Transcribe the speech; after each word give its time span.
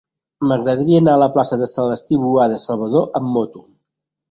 M'agradaria 0.51 1.01
anar 1.03 1.13
a 1.17 1.19
la 1.25 1.27
plaça 1.35 1.59
de 1.65 1.69
Celestí 1.75 2.19
Boada 2.25 2.59
Salvador 2.65 3.09
amb 3.23 3.33
moto. 3.39 3.65